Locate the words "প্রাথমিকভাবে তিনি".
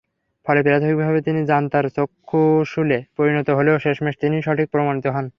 0.63-1.41